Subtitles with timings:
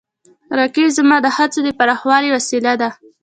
[0.59, 2.89] رقیب زما د هڅو د پراخولو وسیله ده